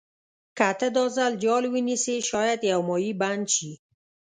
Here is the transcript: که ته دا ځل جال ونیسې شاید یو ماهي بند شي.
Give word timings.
که 0.57 0.67
ته 0.79 0.87
دا 0.95 1.05
ځل 1.15 1.31
جال 1.43 1.63
ونیسې 1.73 2.15
شاید 2.29 2.59
یو 2.71 2.79
ماهي 2.89 3.11
بند 3.21 3.45
شي. 3.55 3.71